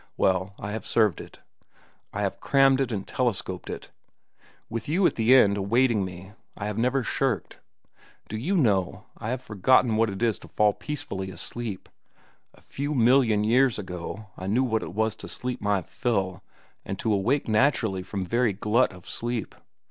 Well, 0.17 0.55
I 0.57 0.71
have 0.71 0.87
served 0.87 1.21
it. 1.21 1.41
I 2.11 2.23
have 2.23 2.39
crammed 2.39 2.81
it 2.81 2.91
and 2.91 3.07
telescoped 3.07 3.69
it. 3.69 3.91
With 4.67 4.89
you 4.89 5.05
at 5.05 5.13
the 5.13 5.35
end 5.35 5.57
awaiting 5.57 6.03
me, 6.03 6.31
I 6.57 6.65
have 6.65 6.77
never 6.79 7.03
shirked. 7.03 7.59
Do 8.27 8.35
you 8.35 8.57
know, 8.57 9.05
I 9.19 9.29
have 9.29 9.43
forgotten 9.43 9.97
what 9.97 10.09
it 10.09 10.23
is 10.23 10.39
to 10.39 10.47
fall 10.47 10.73
peacefully 10.73 11.29
asleep. 11.29 11.87
A 12.55 12.61
few 12.61 12.95
million 12.95 13.43
years 13.43 13.77
ago 13.77 14.29
I 14.35 14.47
knew 14.47 14.63
what 14.63 14.81
it 14.81 14.95
was 14.95 15.15
to 15.17 15.27
sleep 15.27 15.61
my 15.61 15.83
fill 15.83 16.41
and 16.83 16.97
to 16.97 17.13
awake 17.13 17.47
naturally 17.47 18.01
from 18.01 18.25
very 18.25 18.53
glut 18.53 18.91
of 18.91 19.07
sleep. 19.07 19.53